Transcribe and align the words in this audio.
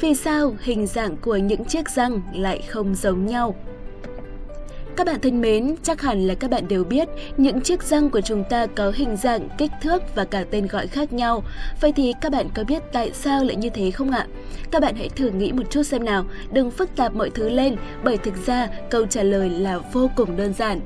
Vì 0.00 0.14
sao 0.14 0.56
hình 0.60 0.86
dạng 0.86 1.16
của 1.16 1.36
những 1.36 1.64
chiếc 1.64 1.88
răng 1.88 2.20
lại 2.34 2.62
không 2.68 2.94
giống 2.94 3.26
nhau? 3.26 3.54
Các 4.96 5.06
bạn 5.06 5.20
thân 5.20 5.40
mến, 5.40 5.74
chắc 5.82 6.02
hẳn 6.02 6.26
là 6.26 6.34
các 6.34 6.50
bạn 6.50 6.68
đều 6.68 6.84
biết 6.84 7.08
những 7.36 7.60
chiếc 7.60 7.82
răng 7.82 8.10
của 8.10 8.20
chúng 8.20 8.44
ta 8.50 8.66
có 8.66 8.92
hình 8.94 9.16
dạng, 9.16 9.48
kích 9.58 9.70
thước 9.82 10.02
và 10.14 10.24
cả 10.24 10.44
tên 10.50 10.66
gọi 10.66 10.86
khác 10.86 11.12
nhau. 11.12 11.42
Vậy 11.80 11.92
thì 11.96 12.14
các 12.20 12.32
bạn 12.32 12.48
có 12.54 12.64
biết 12.64 12.82
tại 12.92 13.10
sao 13.14 13.44
lại 13.44 13.56
như 13.56 13.70
thế 13.70 13.90
không 13.90 14.10
ạ? 14.10 14.26
Các 14.70 14.82
bạn 14.82 14.96
hãy 14.96 15.08
thử 15.08 15.30
nghĩ 15.30 15.52
một 15.52 15.70
chút 15.70 15.82
xem 15.82 16.04
nào, 16.04 16.24
đừng 16.52 16.70
phức 16.70 16.96
tạp 16.96 17.14
mọi 17.14 17.30
thứ 17.30 17.48
lên 17.48 17.76
bởi 18.04 18.16
thực 18.16 18.46
ra 18.46 18.68
câu 18.90 19.06
trả 19.06 19.22
lời 19.22 19.50
là 19.50 19.78
vô 19.78 20.10
cùng 20.16 20.36
đơn 20.36 20.54
giản. 20.54 20.80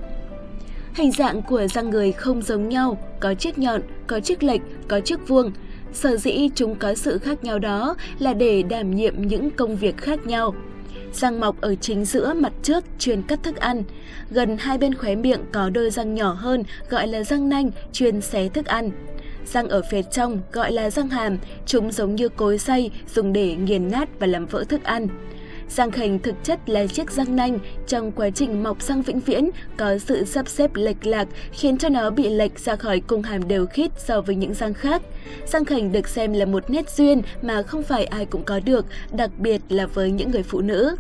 Hình 0.95 1.13
dạng 1.13 1.43
của 1.43 1.67
răng 1.67 1.91
người 1.91 2.13
không 2.13 2.43
giống 2.43 2.69
nhau, 2.69 2.99
có 3.21 3.35
chiếc 3.35 3.59
nhọn, 3.59 3.81
có 4.07 4.21
chiếc 4.21 4.43
lệch, 4.43 4.61
có 4.89 5.01
chiếc 5.01 5.29
vuông. 5.29 5.53
Sở 5.95 6.17
dĩ 6.17 6.49
chúng 6.55 6.75
có 6.75 6.95
sự 6.95 7.19
khác 7.19 7.45
nhau 7.45 7.59
đó 7.59 7.97
là 8.19 8.35
để 8.35 8.63
đảm 8.63 8.95
nhiệm 8.95 9.29
những 9.29 9.51
công 9.51 9.77
việc 9.77 9.97
khác 9.97 10.27
nhau. 10.27 10.55
Răng 11.13 11.41
mọc 11.41 11.61
ở 11.61 11.75
chính 11.75 12.05
giữa 12.05 12.35
mặt 12.35 12.53
trước 12.63 12.85
chuyên 12.99 13.23
cắt 13.23 13.43
thức 13.43 13.57
ăn. 13.57 13.83
Gần 14.31 14.57
hai 14.61 14.79
bên 14.79 14.95
khóe 14.95 15.15
miệng 15.17 15.41
có 15.53 15.71
đôi 15.71 15.91
răng 15.91 16.15
nhỏ 16.15 16.33
hơn 16.33 16.63
gọi 16.91 17.09
là 17.09 17.25
răng 17.25 17.49
nanh 17.49 17.71
chuyên 17.93 18.21
xé 18.21 18.49
thức 18.49 18.67
ăn. 18.67 18.91
Răng 19.47 19.69
ở 19.69 19.83
phía 19.91 20.03
trong 20.03 20.41
gọi 20.53 20.73
là 20.73 20.91
răng 20.91 21.09
hàm, 21.09 21.39
chúng 21.67 21.93
giống 21.93 22.15
như 22.15 22.29
cối 22.29 22.59
xay 22.59 22.91
dùng 23.15 23.33
để 23.33 23.55
nghiền 23.57 23.91
nát 23.91 24.09
và 24.19 24.27
làm 24.27 24.47
vỡ 24.47 24.65
thức 24.65 24.85
ăn. 24.85 25.09
Răng 25.69 25.91
khểnh 25.91 26.19
thực 26.19 26.35
chất 26.45 26.69
là 26.69 26.87
chiếc 26.87 27.11
răng 27.11 27.37
nanh 27.37 27.59
trong 27.87 28.13
quá 28.13 28.31
trình 28.31 28.63
mọc 28.63 28.83
răng 28.83 29.03
vĩnh 29.03 29.21
viễn 29.21 29.51
có 29.77 29.99
sự 29.99 30.25
sắp 30.25 30.49
xếp 30.49 30.71
lệch 30.75 31.07
lạc 31.07 31.29
khiến 31.53 31.79
cho 31.79 31.89
nó 31.89 32.11
bị 32.11 32.29
lệch 32.29 32.59
ra 32.59 32.77
khỏi 32.77 33.01
cung 33.01 33.23
hàm 33.23 33.49
đều 33.49 33.67
khít 33.67 33.91
so 33.99 34.21
với 34.21 34.35
những 34.37 34.55
răng 34.55 34.75
khác. 34.75 35.03
Răng 35.47 35.65
khểnh 35.65 35.93
được 35.93 36.09
xem 36.09 36.33
là 36.33 36.45
một 36.45 36.71
nét 36.71 36.91
duyên 36.91 37.23
mà 37.43 37.63
không 37.63 37.83
phải 37.83 38.05
ai 38.05 38.27
cũng 38.27 38.45
có 38.45 38.61
được, 38.61 38.87
đặc 39.13 39.31
biệt 39.39 39.61
là 39.69 39.87
với 39.87 40.11
những 40.11 40.31
người 40.31 40.43
phụ 40.43 40.61
nữ. 40.61 40.97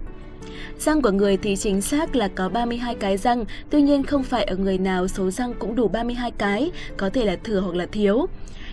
Răng 0.78 1.02
của 1.02 1.10
người 1.10 1.36
thì 1.36 1.56
chính 1.56 1.80
xác 1.80 2.16
là 2.16 2.28
có 2.28 2.48
32 2.48 2.94
cái 2.94 3.16
răng, 3.16 3.44
tuy 3.70 3.82
nhiên 3.82 4.02
không 4.02 4.22
phải 4.22 4.44
ở 4.44 4.56
người 4.56 4.78
nào 4.78 5.08
số 5.08 5.30
răng 5.30 5.54
cũng 5.58 5.76
đủ 5.76 5.88
32 5.88 6.30
cái, 6.30 6.70
có 6.96 7.10
thể 7.10 7.24
là 7.24 7.36
thừa 7.44 7.60
hoặc 7.60 7.74
là 7.74 7.86
thiếu. 7.92 8.26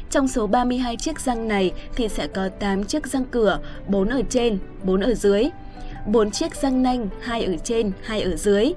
Trong 0.09 0.27
số 0.27 0.47
32 0.47 0.97
chiếc 0.97 1.19
răng 1.19 1.47
này 1.47 1.71
thì 1.95 2.07
sẽ 2.07 2.27
có 2.27 2.49
8 2.49 2.83
chiếc 2.83 3.07
răng 3.07 3.25
cửa, 3.31 3.59
4 3.88 4.09
ở 4.09 4.21
trên, 4.29 4.57
4 4.83 5.01
ở 5.01 5.13
dưới. 5.13 5.44
4 6.05 6.31
chiếc 6.31 6.55
răng 6.55 6.83
nanh, 6.83 7.07
2 7.21 7.44
ở 7.44 7.57
trên, 7.63 7.91
2 8.03 8.21
ở 8.21 8.35
dưới. 8.35 8.73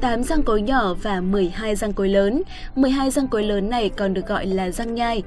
8 0.00 0.24
răng 0.24 0.42
cối 0.42 0.62
nhỏ 0.62 0.94
và 1.02 1.20
12 1.20 1.76
răng 1.76 1.92
cối 1.92 2.08
lớn. 2.08 2.42
12 2.74 3.10
răng 3.10 3.28
cối 3.28 3.42
lớn 3.42 3.70
này 3.70 3.88
còn 3.88 4.14
được 4.14 4.26
gọi 4.26 4.46
là 4.46 4.70
răng 4.70 4.94
nhai. 4.94 5.22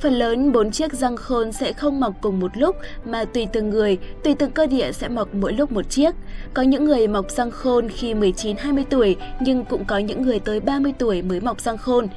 Phần 0.00 0.12
lớn 0.12 0.52
bốn 0.52 0.70
chiếc 0.70 0.92
răng 0.92 1.16
khôn 1.16 1.52
sẽ 1.52 1.72
không 1.72 2.00
mọc 2.00 2.14
cùng 2.20 2.40
một 2.40 2.50
lúc 2.54 2.76
mà 3.04 3.24
tùy 3.24 3.46
từng 3.52 3.70
người, 3.70 3.98
tùy 4.24 4.34
từng 4.34 4.50
cơ 4.50 4.66
địa 4.66 4.92
sẽ 4.92 5.08
mọc 5.08 5.34
mỗi 5.34 5.52
lúc 5.52 5.72
một 5.72 5.90
chiếc. 5.90 6.14
Có 6.54 6.62
những 6.62 6.84
người 6.84 7.08
mọc 7.08 7.30
răng 7.30 7.50
khôn 7.50 7.88
khi 7.88 8.14
19-20 8.14 8.84
tuổi 8.90 9.16
nhưng 9.40 9.64
cũng 9.64 9.84
có 9.84 9.98
những 9.98 10.22
người 10.22 10.38
tới 10.38 10.60
30 10.60 10.92
tuổi 10.98 11.22
mới 11.22 11.40
mọc 11.40 11.60
răng 11.60 11.78
khôn. 11.78 12.08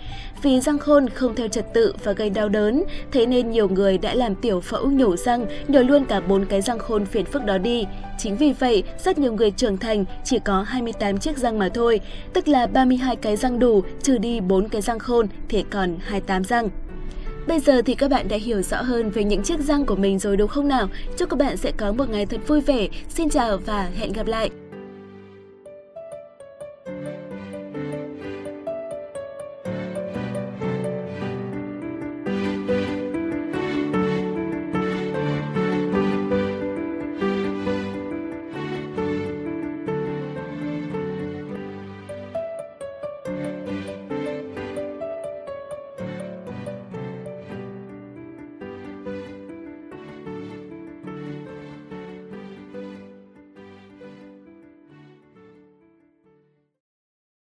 Vì 0.41 0.61
răng 0.61 0.79
khôn 0.79 1.09
không 1.09 1.35
theo 1.35 1.47
trật 1.47 1.73
tự 1.73 1.93
và 2.03 2.11
gây 2.11 2.29
đau 2.29 2.49
đớn, 2.49 2.83
thế 3.11 3.25
nên 3.25 3.51
nhiều 3.51 3.69
người 3.69 3.97
đã 3.97 4.13
làm 4.13 4.35
tiểu 4.35 4.61
phẫu 4.61 4.85
nhổ 4.85 5.15
răng, 5.15 5.45
nhổ 5.67 5.81
luôn 5.81 6.05
cả 6.05 6.19
bốn 6.19 6.45
cái 6.45 6.61
răng 6.61 6.79
khôn 6.79 7.05
phiền 7.05 7.25
phức 7.25 7.45
đó 7.45 7.57
đi. 7.57 7.85
Chính 8.17 8.35
vì 8.35 8.53
vậy, 8.53 8.83
rất 9.03 9.17
nhiều 9.17 9.33
người 9.33 9.51
trưởng 9.51 9.77
thành 9.77 10.05
chỉ 10.23 10.39
có 10.39 10.61
28 10.61 11.17
chiếc 11.17 11.37
răng 11.37 11.59
mà 11.59 11.69
thôi, 11.69 11.99
tức 12.33 12.47
là 12.47 12.67
32 12.67 13.15
cái 13.15 13.35
răng 13.35 13.59
đủ, 13.59 13.83
trừ 14.03 14.17
đi 14.17 14.39
4 14.39 14.69
cái 14.69 14.81
răng 14.81 14.99
khôn 14.99 15.27
thì 15.49 15.65
còn 15.69 15.97
28 16.01 16.43
răng. 16.43 16.69
Bây 17.47 17.59
giờ 17.59 17.81
thì 17.81 17.95
các 17.95 18.11
bạn 18.11 18.27
đã 18.27 18.37
hiểu 18.37 18.61
rõ 18.61 18.81
hơn 18.81 19.09
về 19.09 19.23
những 19.23 19.43
chiếc 19.43 19.59
răng 19.59 19.85
của 19.85 19.95
mình 19.95 20.19
rồi 20.19 20.37
đúng 20.37 20.47
không 20.47 20.67
nào? 20.67 20.87
Chúc 21.17 21.29
các 21.29 21.39
bạn 21.39 21.57
sẽ 21.57 21.71
có 21.77 21.91
một 21.91 22.09
ngày 22.09 22.25
thật 22.25 22.47
vui 22.47 22.61
vẻ. 22.61 22.87
Xin 23.09 23.29
chào 23.29 23.57
và 23.65 23.89
hẹn 23.95 24.13
gặp 24.13 24.27
lại! 24.27 24.49